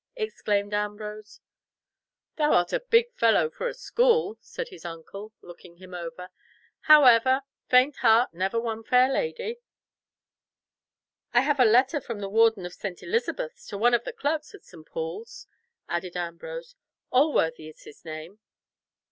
exclaimed 0.15 0.73
Ambrose. 0.73 1.41
"Thou 2.35 2.53
art 2.53 2.73
a 2.73 2.79
big 2.79 3.13
fellow 3.13 3.51
for 3.51 3.67
a 3.67 3.73
school," 3.75 4.35
said 4.41 4.69
his 4.69 4.83
uncle, 4.83 5.31
looking 5.43 5.75
him 5.75 5.93
over. 5.93 6.29
"However, 6.85 7.41
faint 7.69 7.97
heart 7.97 8.33
never 8.33 8.59
won 8.59 8.83
fair 8.83 9.07
lady." 9.13 9.59
"I 11.35 11.41
have 11.41 11.59
a 11.59 11.65
letter 11.65 12.01
from 12.01 12.19
the 12.19 12.29
Warden 12.29 12.65
of 12.65 12.73
St. 12.73 13.03
Elizabeth's 13.03 13.67
to 13.67 13.77
one 13.77 13.93
of 13.93 14.03
the 14.03 14.11
clerks 14.11 14.55
of 14.55 14.63
St. 14.65 14.87
Paul's," 14.87 15.45
added 15.87 16.15
Ambrose. 16.17 16.75
"Alworthy 17.13 17.67
is 17.69 17.83
his 17.83 18.03
name." 18.03 18.39